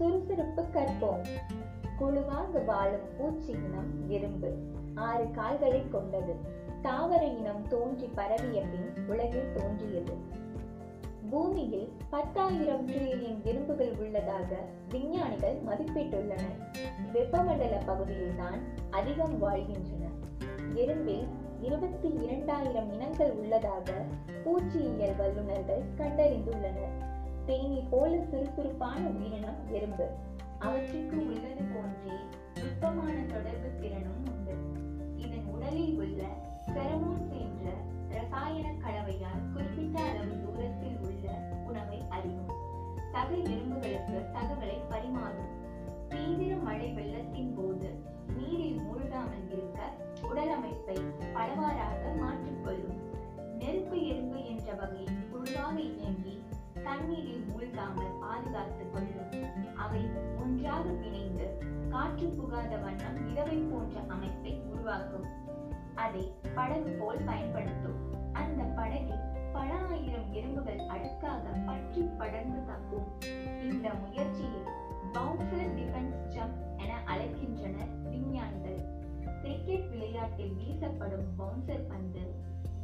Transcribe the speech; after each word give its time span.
சுறுசுறுப்பு 0.00 0.62
கற்போம். 0.62 1.26
குழுவாக 1.98 2.58
வாழும் 2.58 3.08
பூச்சியினம் 3.18 4.08
எறும்பு. 4.08 4.52
ஆறு 4.94 5.30
கால்களை 5.30 5.88
கொண்டது. 5.88 6.34
தாவர 6.82 7.24
இனம் 7.24 7.68
தோன்றி 7.68 8.06
பரவிய 8.14 8.62
பின் 8.62 9.06
உலகில் 9.08 9.52
தோன்றியது. 9.52 10.12
பூமியில் 11.30 11.92
பத்தாயிரம் 12.10 12.88
டிரில்லியன் 12.88 13.42
எறும்புகள் 13.42 13.98
உள்ளதாக 13.98 14.56
விஞ்ஞானிகள் 14.88 15.56
மதிப்பிட்டுள்ளனர். 15.66 16.56
வெப்பமண்டல 17.12 17.86
பகுதியில் 17.86 18.36
தான் 18.36 18.58
அதிகம் 18.90 19.38
வாழ்கின்றன. 19.38 20.08
எறும்பில் 20.74 21.26
இருபத்தி 21.60 22.08
இரண்டாயிரம் 22.08 22.92
இனங்கள் 22.92 23.32
உள்ளதாக 23.32 23.92
பூச்சியியல் 24.44 25.16
வல்லுநர்கள் 25.16 25.82
கண்டறிந்துள்ளனர். 25.96 27.18
தேனி 27.46 27.80
போல 27.90 28.24
சுறுசுறுப்பான 28.30 29.00
உயிரினம் 29.08 29.70
எறும்பு 29.70 30.06
அவற்றுக்கு 30.58 31.26
உள்ளது 31.26 31.62
போன்றே 31.62 32.16
நுட்பமான 32.54 33.22
தொடர்பு 33.22 33.80
திறனும் 33.80 34.26
உண்டு. 34.26 34.54
இதன் 35.16 35.44
உடலில் 35.44 35.96
உள்ள 35.96 36.22
பெரமோன்ஸ் 36.66 37.32
என்ற 37.40 37.72
ரசாயன 38.08 38.72
கலவையால் 38.72 39.52
குறிப்பிட்ட 39.52 40.00
அளவு 40.00 40.40
தூரத்தில் 40.44 40.98
உள்ள 41.00 41.32
உணவை 41.66 42.02
அறியும் 42.08 42.50
சக 43.12 43.34
எறும்புகளுக்கு 43.34 44.24
தகவலை 44.32 44.78
பரிமாறும். 44.88 45.50
தீவிர 46.08 46.56
மழை 46.56 46.92
வெள்ளத்தின் 46.92 47.54
போது 47.54 48.02
நீரில் 48.36 48.78
மூழ்காமல் 48.78 49.46
இருக்க 49.46 49.92
உடல் 50.28 50.48
அமைப்பை 50.48 50.96
பலவாறாக 51.32 52.14
மாற்றிக்கொள்ளும். 52.20 52.98
நெருப்பு 53.58 54.06
எறும்பு 54.06 54.46
என்ற 54.46 54.72
வகை 54.72 55.04
குழுவாக 55.30 55.80
இயங்கி 55.80 56.39
தண்ணீரில் 56.90 57.44
மூழ்காமல் 57.48 58.14
பாதுகாத்துக் 58.20 58.92
கொள்ளும் 58.92 59.34
அவை 59.76 60.00
ஒன்றாக 60.42 60.84
பிணைந்து 61.02 61.46
காற்று 61.88 62.26
புகாத 62.28 62.76
வண்ணம் 62.76 63.18
இரவை 63.30 63.58
போன்ற 63.58 64.00
அமைப்பை 64.08 64.60
உருவாக்கும். 64.70 65.26
அதை 65.94 66.32
படகு 66.54 66.90
போல் 67.00 67.22
பயன்படுத்தும். 67.24 68.00
அந்த 68.32 68.62
படகில் 68.62 69.22
பல 69.52 69.74
ஆயிரம் 69.90 70.32
எறும்புகள் 70.32 70.82
அடுக்காக 70.94 71.44
பற்றி 71.66 72.02
படர்ந்து 72.02 72.60
தப்பும் 72.66 73.08
இந்த 73.70 73.94
முயற்சியை 73.94 74.62
பவுன்சர் 75.12 75.72
டிஃபென்ஸ் 75.78 76.18
ஜம்ப் 76.34 76.58
என 76.76 76.98
அழைக்கின்றனர் 77.06 77.94
விஞ்ஞானிகள். 78.08 78.82
கிரிக்கெட் 79.42 79.88
விளையாட்டில் 79.90 80.56
வீசப்படும் 80.56 81.30
பவுன்சர் 81.36 81.88
பந்து 81.88 82.26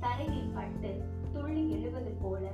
தரையில் 0.00 0.54
பட்டு 0.54 0.92
துள்ளி 1.32 1.70
எழுவது 1.70 2.14
போல 2.22 2.53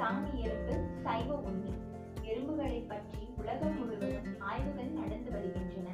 சாமி 0.00 0.40
எறும்பு 0.40 0.86
சைவ 1.04 1.34
உண்மை. 1.34 1.72
எறும்புகளை 2.22 2.86
பற்றி 2.88 3.18
உலகம் 3.36 3.78
முழுவதும் 3.78 4.40
ஆய்வுகள் 4.40 4.86
நடந்து 4.86 5.30
வருகின்றன. 5.30 5.88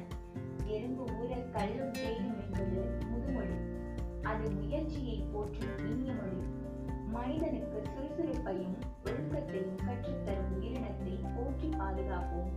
எறும்பு 0.65 1.03
ஊர 1.03 1.51
கல்லும் 1.51 1.91
தேயும் 1.91 2.39
என்பது 2.39 2.99
முதுமொழி. 3.09 3.57
அது 4.21 4.51
முயற்சியை 4.51 5.23
போற்றும் 5.33 5.77
இனிய 5.77 6.13
மொழி. 6.13 6.39
மனிதனுக்கு 7.11 7.81
சுறுசுறுப்பையும் 7.81 8.77
ஒழுக்கத்தையும் 9.05 9.79
கற்றுத்தரும் 9.87 10.61
உயிரினத்தை 10.61 11.15
போற்றி 11.35 11.69
பாதுகாப்போம். 11.69 12.51